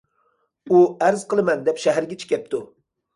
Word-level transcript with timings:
ئۇ« 0.69 0.79
ئەرز 1.07 1.25
قىلىمەن» 1.33 1.61
دەپ 1.67 1.81
شەھەرگىچە 1.83 2.31
كەپتۇ. 2.33 2.63